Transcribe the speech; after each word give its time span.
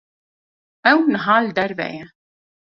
Ew 0.91 0.99
niha 1.11 1.35
li 1.39 1.51
derve 1.57 1.87
ye. 1.95 2.05